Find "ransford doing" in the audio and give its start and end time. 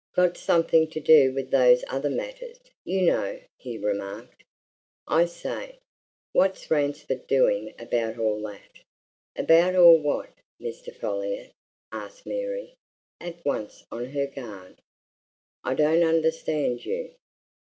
6.71-7.75